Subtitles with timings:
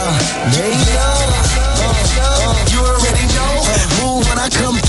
[2.71, 3.55] you already know.
[4.03, 4.84] Move when I come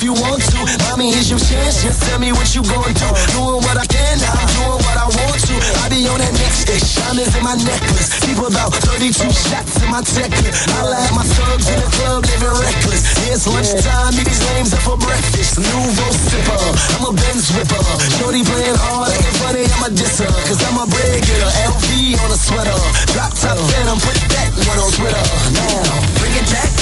[0.00, 0.60] if you want to.
[0.88, 1.84] Mommy, here's your chance.
[1.84, 3.08] Just tell me what you gonna do.
[3.36, 5.56] Doing what I can, I'm doing what I want to.
[5.84, 6.80] I be on that next day.
[6.80, 8.08] Diamonds in my necklace.
[8.24, 10.32] People about 32 shots in my tech.
[10.32, 13.04] I at my thugs in the club, living reckless.
[13.28, 14.16] It's lunchtime.
[14.16, 15.60] Meet these lames up for breakfast.
[15.60, 16.60] New Nouveau sipper.
[16.96, 17.84] I'm a Benz whipper.
[18.16, 19.64] Shorty playing hard, acting funny.
[19.68, 20.32] I'm a disser.
[20.48, 21.52] Cause I'm a bread getter.
[21.68, 21.88] LV
[22.24, 22.78] on a sweater.
[23.12, 24.00] Drop top phantom.
[24.00, 25.24] Put that one on Twitter.
[25.60, 26.79] Now, bring it back.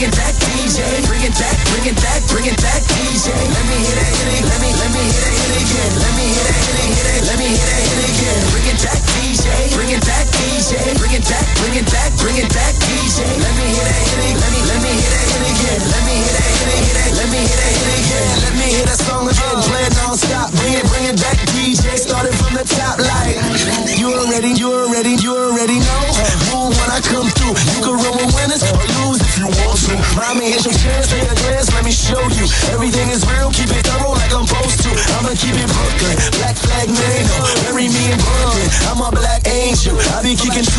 [0.00, 0.80] Bring it back, DJ.
[1.04, 3.36] Bring it back, bring it back, bring it back, DJ.
[3.36, 4.48] Let me hit it, hit it.
[4.48, 5.92] Let me, let me hit it, hit it again.
[6.00, 7.22] Let me hit it, hit it, hit it.
[7.28, 8.40] Let me hit it, hit it again.
[8.48, 9.39] Bring it back, DJ.
[39.00, 39.96] A black angel.
[39.96, 40.69] I be kicking truth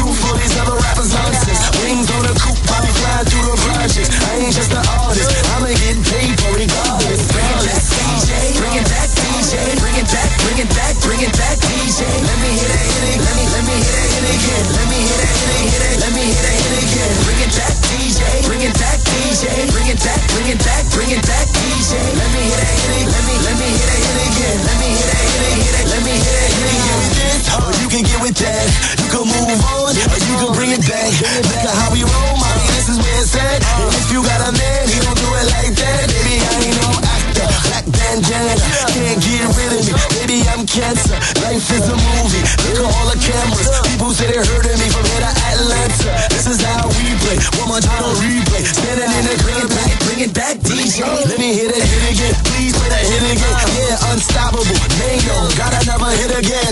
[28.32, 28.68] with that.
[29.04, 31.12] You can move on, or you can bring it back.
[31.44, 32.64] Look at how we roll, mommy.
[32.80, 33.60] This is where it's at.
[33.60, 36.08] And if you got a man, he don't do it like that.
[36.08, 37.48] Baby, I ain't no actor.
[37.68, 38.56] Black bandana,
[38.96, 39.94] can't get rid of me.
[40.16, 41.20] Baby, I'm cancer.
[41.44, 42.44] Life is a movie.
[42.72, 43.68] Look at all the cameras.
[43.92, 46.12] People say they heard of me from here to Atlanta.
[46.32, 47.36] This is how we play.
[47.60, 48.64] One more time on replay.
[48.64, 51.04] Standing in the crib, back, bring it back, DJ.
[51.04, 52.36] Let me hit it, hit again.
[52.48, 53.56] Please play that hit again.
[53.76, 54.64] Yeah, unstoppable.
[55.04, 56.72] Mango, got another hit again.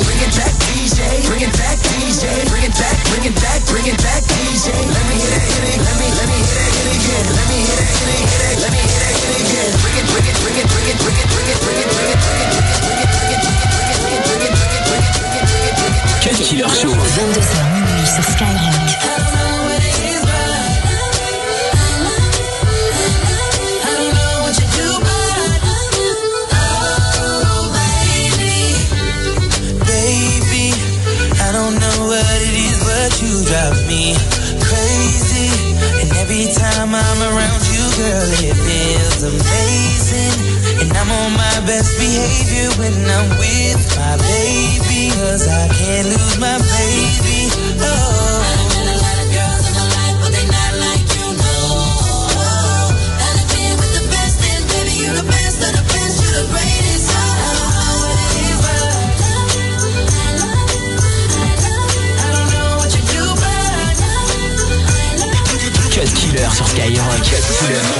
[37.99, 40.35] Girl, it feels amazing.
[40.81, 45.11] And I'm on my best behavior when I'm with my baby.
[45.19, 47.51] Cause I can't lose my baby.
[47.83, 48.08] Oh.
[67.59, 67.98] เป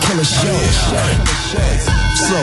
[0.00, 0.56] Killer show.
[2.16, 2.38] So,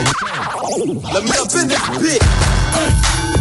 [1.12, 1.68] Let me up in
[2.00, 3.34] bitch.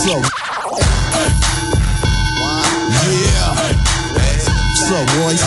[0.00, 0.16] so.
[2.90, 3.54] Yeah.
[4.72, 5.42] What's up, boys?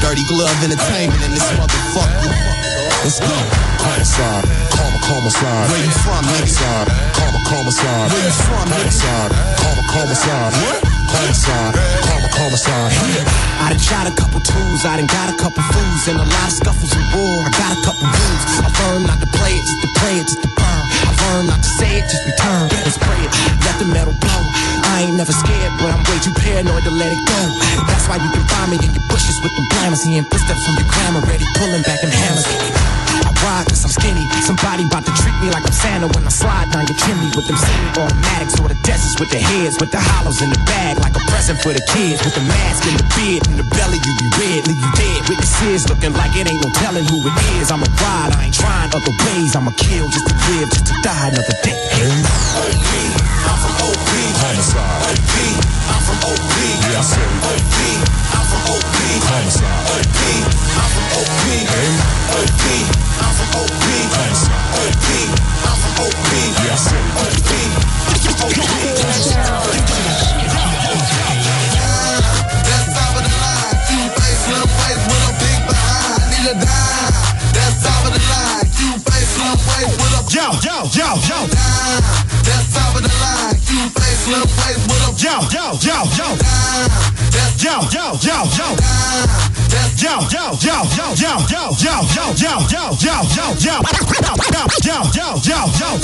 [0.00, 2.32] Dirty Glove Entertainment in this motherfucker.
[3.04, 3.75] Let's go.
[3.86, 4.42] Homicide,
[4.74, 5.70] karma, karma side.
[5.70, 6.26] Where you from?
[6.42, 8.10] Side, karma, karma side.
[8.10, 8.66] Where you from?
[8.90, 9.30] Side,
[9.62, 10.52] karma, karma side.
[10.58, 10.82] What?
[11.06, 12.90] Homicide, karma, karma side.
[13.62, 16.46] I done tried a couple tools, I done got a couple fools, and a lot
[16.50, 17.46] of scuffles and war.
[17.46, 18.42] I got a couple rules.
[18.58, 20.82] I learned not to play it, just to play it, just to burn.
[21.06, 23.30] I learned not to say it, just return and spray it.
[23.62, 24.42] Let the metal blow.
[24.98, 27.40] I ain't never scared, but I'm way too paranoid to let it go.
[27.86, 30.74] That's why you can find me in your bushes with the blammers, seeing footsteps from
[30.74, 32.50] your grandma, ready pulling back them hammers.
[33.56, 34.20] I ride cause I'm skinny.
[34.44, 37.48] Somebody about to treat me like I'm Santa when I slide down your chimney with
[37.48, 41.00] them semi automatics or the deserts with the heads, with the hollows in the bag
[41.00, 42.20] like a present for the kids.
[42.20, 45.18] With the mask and the beard and the belly, you be red, leave you dead.
[45.32, 47.72] Witnesses looking like it ain't no telling who it is.
[47.72, 49.56] I'm a ride, I ain't trying other ways.
[49.56, 51.80] I'ma kill just to live, just to die another day.
[51.96, 54.10] I'm from OP.
[54.36, 55.16] Homicide.
[55.16, 55.32] OP.
[55.96, 56.56] I'm from OP.
[56.92, 57.24] Yeah, I said.
[57.40, 57.76] OP.
[58.36, 58.84] I'm from OP.
[59.32, 60.05] Homicide.
[89.96, 90.46] Yo, yo.
[90.56, 93.76] Yo, yo, yo, yo, yo, yo, yo, yo, yo, yo, yo,
[94.82, 95.96] yo, yo, yo, yo.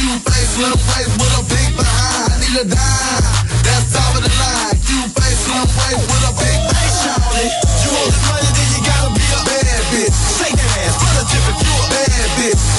[0.00, 0.34] You.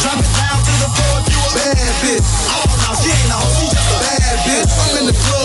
[0.01, 2.21] Drop it down to the floor if you a Bad bitch.
[2.53, 4.69] Oh, no, she ain't a hoe, she just a bad bitch.
[4.77, 5.44] I'm in the club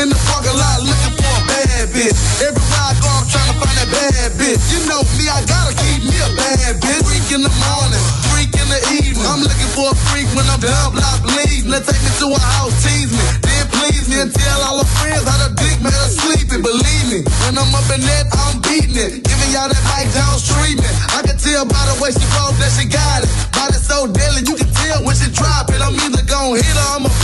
[0.00, 2.16] In the parking lot looking for a bad bitch.
[2.40, 4.56] Everywhere I go, I'm trying to find that bad bitch.
[4.72, 7.04] You know me, I gotta keep me a bad bitch.
[7.04, 8.00] Freak in the morning,
[8.32, 9.20] freak in the evening.
[9.28, 11.68] I'm looking for a freak when I'm done, block bleeding.
[11.68, 13.20] Let's take me to a house, tease me.
[13.44, 16.64] Then please me and tell all her friends how the dick made her sleeping.
[16.64, 19.20] Believe me, when I'm up in that, I'm beating it.
[19.28, 20.94] Giving y'all that Mike Jones treatment.
[21.12, 23.30] I can tell by the way she broke that she got it.
[23.52, 25.84] Body so deadly, you can tell when she drop it.
[25.84, 27.21] I'm either gon' hit her, be ass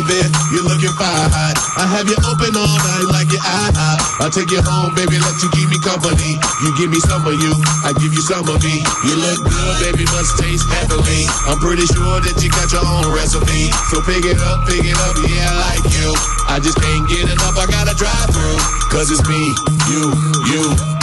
[0.00, 1.28] Baby, you're looking fine.
[1.76, 4.00] I have you open all night like your eye.
[4.24, 6.40] I'll take you home, baby, let you keep me company.
[6.64, 7.52] You give me some of you,
[7.84, 8.80] I give you some of me.
[9.04, 11.28] You look good, baby, must taste heavenly.
[11.44, 13.68] I'm pretty sure that you got your own recipe.
[13.92, 16.08] So pick it up, pick it up, yeah, I like you.
[16.48, 18.60] I just can't get enough, I gotta drive through.
[18.88, 19.52] Cause it's me,
[19.92, 20.16] you,
[20.48, 20.62] you,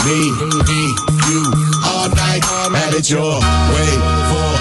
[0.10, 0.20] me,
[0.66, 0.82] me,
[1.30, 1.42] you.
[1.86, 3.92] All night, have it your way
[4.34, 4.57] for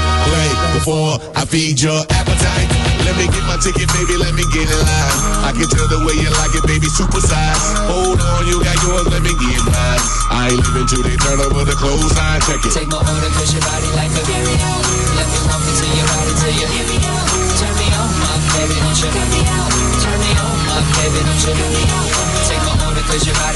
[0.46, 2.68] play before I feed your appetite.
[3.06, 5.18] Let me get my ticket, baby, let me get in line.
[5.46, 7.58] I can tell the way you like it, baby, super size.
[7.86, 10.02] Hold on, you got yours, let me get mine.
[10.30, 12.72] I ain't living till they turn over the clothesline, check it.
[12.74, 14.70] Take my order cause your body like a video.
[15.14, 17.26] Let me walk into your body till you hear me out.
[17.62, 19.70] Turn me on, my baby, don't you cut me out.
[20.02, 22.08] Turn me on, my baby, don't you cut me out.
[22.50, 23.55] Take my order cause your body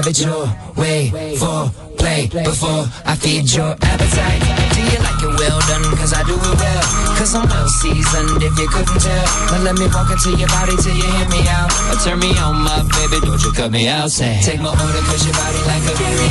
[0.00, 0.48] have it your
[0.80, 1.68] way for
[2.00, 4.40] play before I feed your appetite.
[4.72, 5.84] Do you like it well done?
[6.00, 6.84] Cause I do it well.
[7.20, 9.26] Cause I'm well seasoned if you couldn't tell.
[9.52, 11.68] But let me walk into your body till you hear me out.
[11.92, 14.08] Or turn me on, my baby, don't you cut me out.
[14.08, 16.28] Say, take my order cause your body like a carry.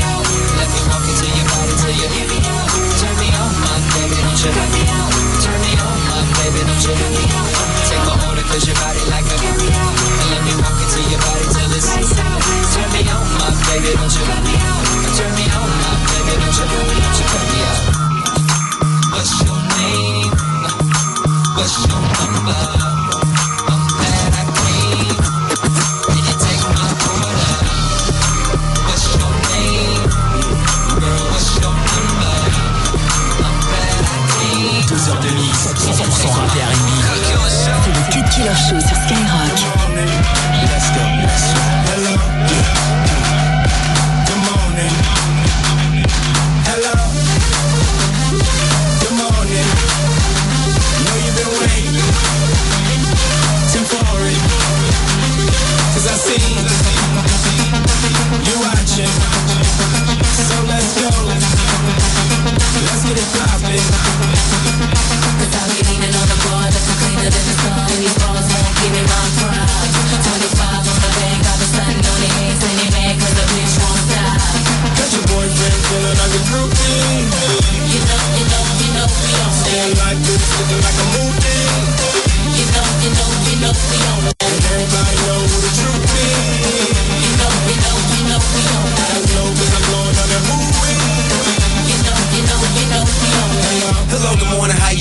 [0.58, 2.70] Let me walk into your body till you hear me out.
[2.74, 5.12] Turn me on, my baby, don't you cut me out.
[5.46, 7.50] Turn me on, my baby, don't you cut me out.
[7.86, 9.70] Take my order cause your body like a carry.
[9.70, 11.86] And let me walk into your body till it's
[12.18, 12.39] my
[13.70, 14.84] baby, don't you me out.
[15.18, 15.46] Turn me
[16.90, 17.68] me.
[19.14, 20.32] What's your name?
[21.56, 22.62] What's your number?
[28.88, 30.04] What's your name?
[31.00, 32.36] Girl, what's your number?
[33.46, 34.86] I'm glad I came.
[34.90, 36.78] Deux heures de mix, 100% rap et.
[37.50, 39.29] C'est le Cut Killer Show sur Skyrock.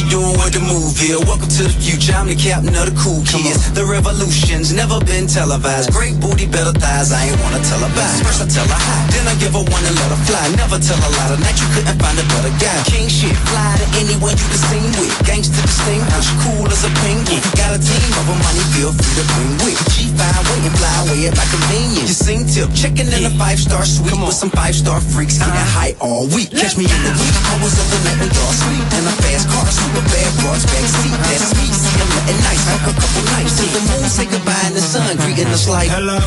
[0.08, 0.34] Doing?
[0.40, 1.20] What the move here?
[1.20, 3.70] Welcome to the future, I'm the captain of the cool kids.
[3.76, 5.92] The revolution's never been televised.
[5.92, 8.20] Great booty, better thighs, I ain't wanna tell her bye.
[8.24, 10.44] First I tell her hi, then I give her one and let her fly.
[10.56, 12.78] Never tell a lie, tonight you couldn't find a better guy.
[12.88, 15.12] King shit, fly to anyone you can sing with.
[15.28, 17.40] Gangsta distinguished, cool as a penguin.
[17.54, 19.78] Got a team of them, money, feel free to bring with.
[19.92, 22.08] G fine, wait and fly away at my convenience.
[22.08, 25.38] You sing tip, checking in a five star suite with some five star freaks.
[25.38, 26.50] Getting high all week.
[26.50, 28.86] Catch me in the week hours of the night when y'all sleep.
[28.98, 31.16] In a fast car, super bad broads, backseat.
[31.26, 32.62] That's me, see I'm nice.
[32.68, 35.88] Fuck a couple nights till the moon say goodbye and the sun greeting us like.
[35.90, 36.18] Hello.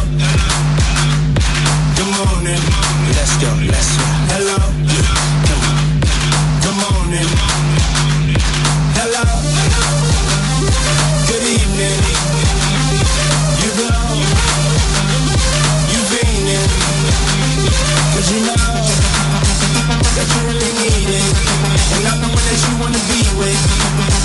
[1.96, 2.62] Good morning.
[3.16, 4.08] Let's go, let's go.
[4.34, 4.58] Hello.
[6.64, 7.30] Good morning.
[8.98, 9.24] Hello.
[11.30, 12.00] Good evening.
[13.62, 14.10] You glow.
[15.92, 16.68] You beaming.
[18.14, 18.58] Cause you know
[20.16, 21.26] that you really need it.
[21.94, 23.60] And the one that you wanna be with.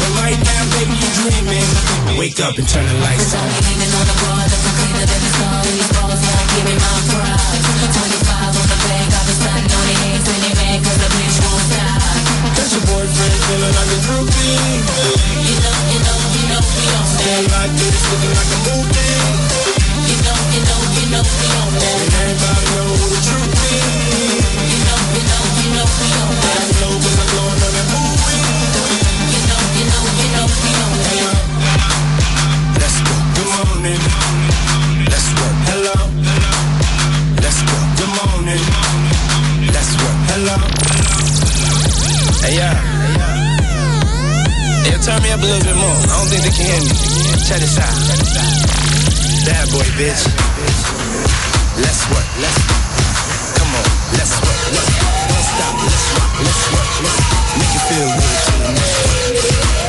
[0.02, 1.71] But right now, baby, you dreaming.
[2.18, 3.47] Wake up and turn the lights on.
[3.62, 5.62] Leaning on the bar, that's cleaner than the sun.
[5.62, 7.38] These balls won't give me my pride.
[7.87, 11.11] 25 on the bank, I've been stunting on the eggs, and they mad 'cause the
[11.14, 12.02] bitch won't stop.
[12.56, 14.75] Got your boyfriend feeling like a groupie.
[15.47, 17.23] You know, you know, you know we on that.
[17.23, 19.14] Staying like this, looking like a movie.
[20.11, 21.99] You know, you know, you know we on that.
[22.02, 23.46] And everybody know the truth
[47.47, 47.95] Check this out.
[49.47, 50.19] Bad boy, bitch.
[51.79, 52.26] Let's work.
[52.43, 52.83] Let's work.
[53.55, 53.87] come on.
[54.19, 54.59] Let's work.
[54.75, 54.91] Let's
[55.31, 55.75] don't stop.
[55.79, 56.33] Let's rock.
[56.43, 56.91] Let's work.
[57.07, 57.23] Let's
[57.55, 58.99] make it feel good to the next.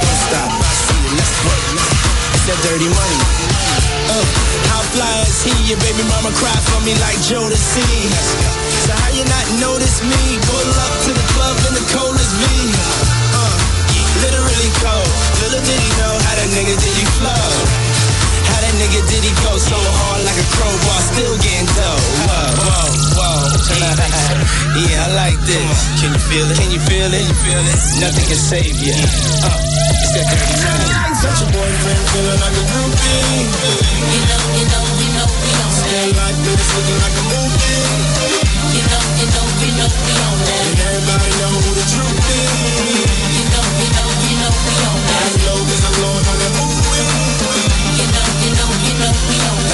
[0.05, 0.49] Don't stop.
[0.53, 1.17] I see it.
[1.17, 1.65] Let's work.
[2.37, 3.19] It's that dirty money.
[4.05, 4.21] Uh,
[4.69, 5.53] how fly is he?
[5.65, 7.89] Your baby mama cry for me like Jodeci.
[8.85, 10.37] So how you not notice me?
[10.45, 13.16] Pull up to the club in the coldest V.
[14.23, 15.09] Literally cold.
[15.45, 17.47] Little did he know how that nigga did he flow.
[18.49, 22.01] How that nigga did he go so hard like a crowbar, still getting dough.
[22.25, 23.57] Whoa, whoa, whoa.
[24.89, 25.77] yeah, I like this.
[26.01, 26.57] Can you feel it?
[26.57, 27.21] Can you feel it?
[27.21, 27.79] Can you feel it?
[28.01, 28.95] Nothing can save you.
[29.45, 29.59] Uh,
[30.01, 30.89] it's that dirty money.
[31.21, 33.45] Got your boyfriend feeling like a groupie.
[34.07, 37.79] You know, you know, you know we on looking like this, looking like a movie.
[38.75, 40.63] You know, you know, we know we on that.
[40.67, 42.51] And everybody know who the truth is.
[43.31, 45.23] You know, you know, you know we on that.
[45.23, 47.07] I know there's a Lord on that movie.
[47.99, 49.66] You know, you know, you know we on that.